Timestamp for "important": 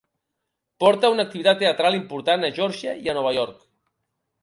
1.99-2.49